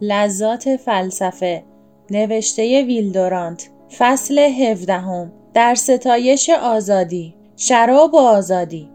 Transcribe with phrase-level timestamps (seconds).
[0.00, 1.62] لذات فلسفه
[2.10, 8.88] نوشته ویلدورانت فصل هفدهم در ستایش آزادی شراب و آزادی.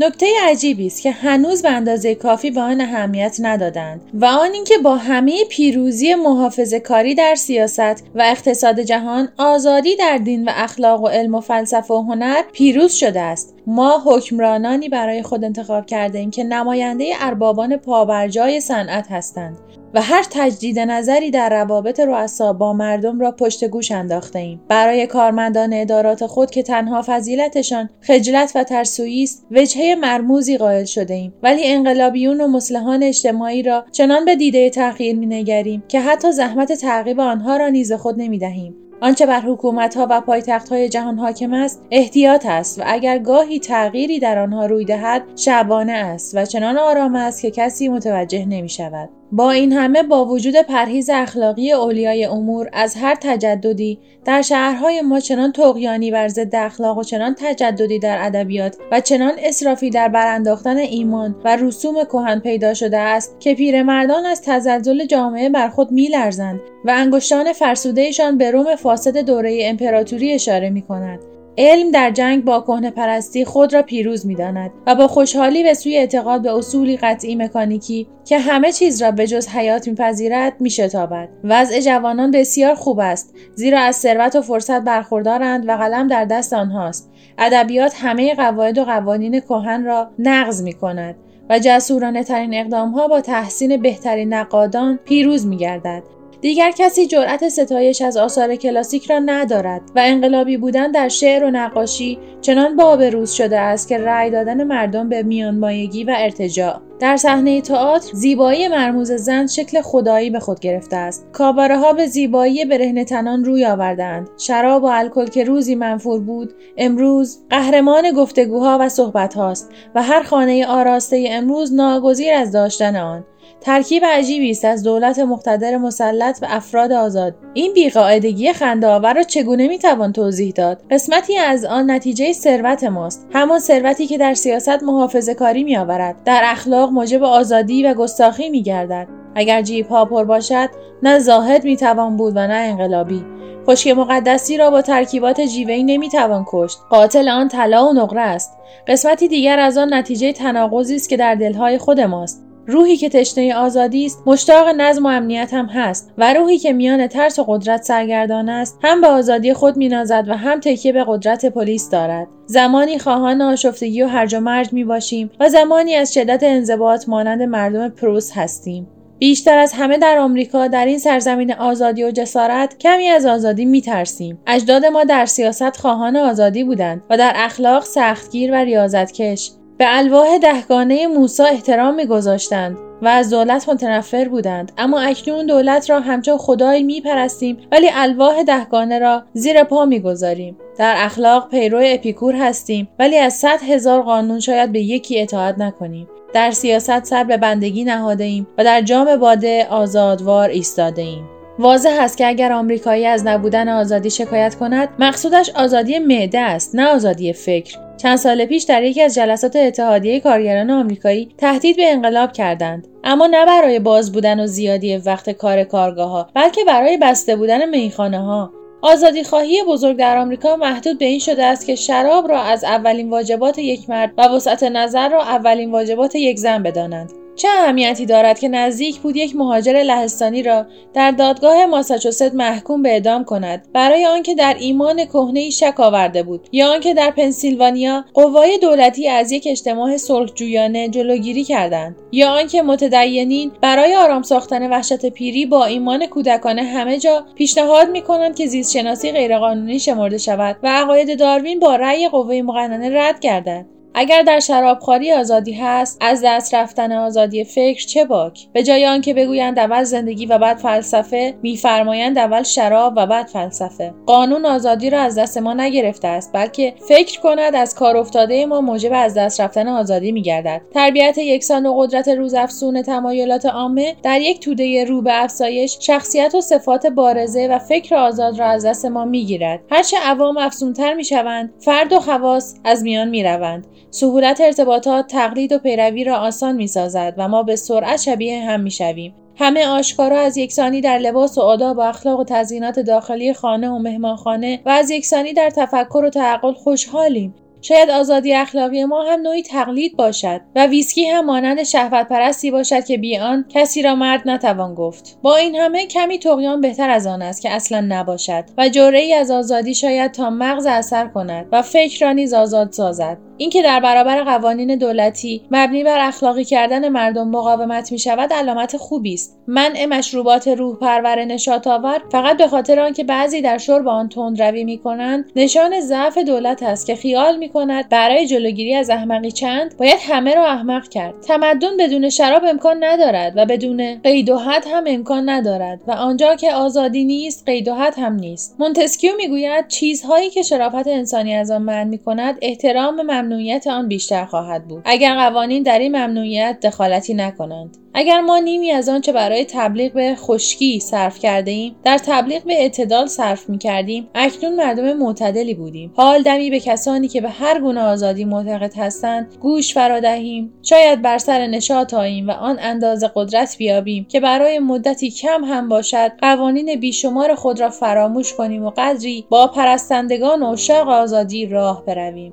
[0.00, 4.78] نکته عجیبی است که هنوز به اندازه کافی به آن اهمیت ندادند و آن اینکه
[4.78, 11.02] با همه پیروزی محافظه کاری در سیاست و اقتصاد جهان آزادی در دین و اخلاق
[11.02, 13.54] و علم و فلسفه و هنر پیروز شده است.
[13.66, 19.58] ما حکمرانانی برای خود انتخاب کرده ایم که نماینده اربابان پابرجای صنعت هستند.
[19.94, 24.60] و هر تجدید نظری در روابط رؤسا با مردم را پشت گوش انداخته ایم.
[24.68, 31.14] برای کارمندان ادارات خود که تنها فضیلتشان خجلت و ترسویی است وجهه مرموزی قائل شده
[31.14, 31.34] ایم.
[31.42, 37.20] ولی انقلابیون و مسلحان اجتماعی را چنان به دیده تغییر مینگریم که حتی زحمت تعقیب
[37.20, 38.74] آنها را نیز خود نمی‌دهیم.
[39.00, 43.58] آنچه بر حکومت ها و پایتخت های جهان حاکم است احتیاط است و اگر گاهی
[43.58, 48.68] تغییری در آنها روی دهد شبانه است و چنان آرام است که کسی متوجه نمی
[48.68, 49.08] شود.
[49.32, 55.20] با این همه با وجود پرهیز اخلاقی اولیای امور از هر تجددی در شهرهای ما
[55.20, 60.76] چنان تقیانی بر ضد اخلاق و چنان تجددی در ادبیات و چنان اصرافی در برانداختن
[60.76, 66.60] ایمان و رسوم کهن پیدا شده است که پیرمردان از تزلزل جامعه بر خود میلرزند
[66.84, 71.37] و انگشتان فرسودهشان به روم فاسد دوره امپراتوری اشاره می کند.
[71.60, 75.74] علم در جنگ با کهنه پرستی خود را پیروز می داند و با خوشحالی به
[75.74, 81.28] سوی اعتقاد به اصولی قطعی مکانیکی که همه چیز را به جز حیات میپذیرد میشتابد.
[81.44, 86.52] وضع جوانان بسیار خوب است زیرا از ثروت و فرصت برخوردارند و قلم در دست
[86.52, 87.10] آنهاست.
[87.38, 91.16] ادبیات همه قواعد و قوانین کهن را نقض می کند
[91.50, 96.02] و جسورانه ترین اقدام ها با تحسین بهترین نقادان پیروز می گردد
[96.40, 101.50] دیگر کسی جرأت ستایش از آثار کلاسیک را ندارد و انقلابی بودن در شعر و
[101.50, 106.80] نقاشی چنان با روز شده است که رأی دادن مردم به میانمایگی و ارتجاع.
[107.00, 111.26] در صحنه تئاتر زیبایی مرموز زن شکل خدایی به خود گرفته است.
[111.32, 116.54] کاباره ها به زیبایی برهنه تنان روی آوردند شراب و الکل که روزی منفور بود
[116.76, 123.24] امروز قهرمان گفتگوها و صحبت هاست و هر خانه آراسته امروز ناگزیر از داشتن آن.
[123.60, 127.34] ترکیب عجیبی است از دولت مقتدر مسلط و افراد آزاد.
[127.54, 133.58] این بیقاعدگی خندهآور را چگونه می‌توان توضیح داد؟ قسمتی از آن نتیجه ثروت ماست همان
[133.58, 136.16] ثروتی که در سیاست محافظه کاری میآورد.
[136.24, 139.08] در اخلاق موجب آزادی و گستاخی میگردد.
[139.34, 140.68] اگر جیب ها پر باشد
[141.02, 143.24] نه زاهد می‌توان بود و نه انقلابی.
[143.66, 146.78] خشک مقدسی را با ترکیبات جیوهی نمی‌توان کشت.
[146.90, 148.58] قاتل آن طلا و نقره است.
[148.86, 152.47] قسمتی دیگر از آن نتیجه تناقضی است که در دلهای خود ماست.
[152.70, 157.06] روحی که تشنه آزادی است مشتاق نظم و امنیت هم هست و روحی که میان
[157.06, 161.46] ترس و قدرت سرگردان است هم به آزادی خود مینازد و هم تکیه به قدرت
[161.46, 162.26] پلیس دارد.
[162.46, 167.42] زمانی خواهان آشفتگی و هرج و مرج می باشیم و زمانی از شدت انضباط مانند
[167.42, 168.88] مردم پروس هستیم.
[169.18, 173.80] بیشتر از همه در آمریکا در این سرزمین آزادی و جسارت کمی از آزادی می
[173.80, 174.38] ترسیم.
[174.46, 179.50] اجداد ما در سیاست خواهان آزادی بودند و در اخلاق سختگیر و ریاضتکش.
[179.78, 184.72] به الواح دهگانه موسی احترام میگذاشتند و از دولت متنفر بودند.
[184.78, 190.56] اما اکنون دولت را همچون خدایی میپرستیم ولی الواح دهگانه را زیر پا می‌گذاریم.
[190.78, 196.08] در اخلاق پیرو اپیکور هستیم ولی از صد هزار قانون شاید به یکی اطاعت نکنیم.
[196.32, 201.96] در سیاست سر به بندگی نهاده ایم و در جام باده آزادوار ایستاده ایم واضح
[202.00, 207.32] است که اگر آمریکایی از نبودن آزادی شکایت کند مقصودش آزادی معده است نه آزادی
[207.32, 207.78] فکر.
[207.96, 212.88] چند سال پیش در یکی از جلسات اتحادیه کارگران آمریکایی تهدید به انقلاب کردند.
[213.04, 217.68] اما نه برای باز بودن و زیادی وقت کار کارگاه ها بلکه برای بسته بودن
[217.68, 218.52] میخانه ها
[218.82, 223.10] آزادی خواهی بزرگ در آمریکا محدود به این شده است که شراب را از اولین
[223.10, 227.12] واجبات یک مرد و وسعت نظر را اولین واجبات یک زن بدانند.
[227.38, 232.88] چه اهمیتی دارد که نزدیک بود یک مهاجر لهستانی را در دادگاه ماساچوست محکوم به
[232.88, 238.58] اعدام کند برای آنکه در ایمان کهنه شک آورده بود یا آنکه در پنسیلوانیا قوای
[238.58, 245.46] دولتی از یک اجتماع صلحجویانه جلوگیری کردند یا آنکه متدینین برای آرام ساختن وحشت پیری
[245.46, 251.18] با ایمان کودکانه همه جا پیشنهاد می‌کنند که زیست شناسی غیرقانونی شمرده شود و عقاید
[251.18, 253.77] داروین با رأی قوه مقننه رد گردد.
[254.00, 259.14] اگر در شرابخواری آزادی هست از دست رفتن آزادی فکر چه باک؟ به جای آنکه
[259.14, 263.94] بگویند اول زندگی و بعد فلسفه میفرمایند اول شراب و بعد فلسفه.
[264.06, 268.60] قانون آزادی را از دست ما نگرفته است بلکه فکر کند از کار افتاده ما
[268.60, 270.60] موجب از دست رفتن آزادی میگردد.
[270.74, 276.40] تربیت یکسان و قدرت روزافزون تمایلات عامه در یک توده رو به افزایش شخصیت و
[276.40, 279.60] صفات بارزه و فکر آزاد را از دست ما می‌گیرد.
[279.70, 283.66] هرچه عوام افزونتر می‌شوند فرد و خواص از میان می‌روند.
[283.90, 288.60] سهولت ارتباطات تقلید و پیروی را آسان می سازد و ما به سرعت شبیه هم
[288.60, 289.14] می شویم.
[289.36, 293.78] همه آشکارا از یکسانی در لباس و آداب و اخلاق و تزیینات داخلی خانه و
[293.78, 299.42] مهمانخانه و از یکسانی در تفکر و تعقل خوشحالیم شاید آزادی اخلاقی ما هم نوعی
[299.42, 304.22] تقلید باشد و ویسکی هم مانند شهوت پرستی باشد که بی آن کسی را مرد
[304.28, 305.18] نتوان گفت.
[305.22, 309.14] با این همه کمی تقیان بهتر از آن است که اصلا نباشد و جوره ای
[309.14, 313.18] از آزادی شاید تا مغز اثر کند و فکر را نیز آزاد سازد.
[313.40, 319.14] اینکه در برابر قوانین دولتی مبنی بر اخلاقی کردن مردم مقاومت می شود علامت خوبی
[319.14, 319.38] است.
[319.46, 324.64] منع مشروبات روح پرور نشاط آور فقط به خاطر آنکه بعضی در شرب آن تندروی
[324.64, 327.47] می کنند نشان ضعف دولت است که خیال می
[327.90, 331.20] برای جلوگیری از احمقی چند؟ باید همه را احمق کرد.
[331.20, 336.34] تمدن بدون شراب امکان ندارد و بدون قید و حد هم امکان ندارد و آنجا
[336.34, 338.56] که آزادی نیست قید و حد هم نیست.
[338.58, 344.24] مونتسکیو می‌گوید چیزهایی که شرافت انسانی از آن منع می کند احترام ممنوعیت آن بیشتر
[344.24, 344.82] خواهد بود.
[344.84, 347.76] اگر قوانین در این ممنوعیت دخالتی نکنند.
[348.00, 352.54] اگر ما نیمی از آنچه برای تبلیغ به خشکی صرف کرده ایم در تبلیغ به
[352.54, 355.92] اعتدال صرف می کردیم اکنون مردم معتدلی بودیم.
[355.96, 361.02] حال دمی به کسانی که به هر گونه آزادی معتقد هستند گوش فرا دهیم شاید
[361.02, 366.12] بر سر نشاط آییم و آن اندازه قدرت بیابیم که برای مدتی کم هم باشد
[366.20, 372.32] قوانین بیشمار خود را فراموش کنیم و قدری با پرستندگان و عشاق آزادی راه برویم.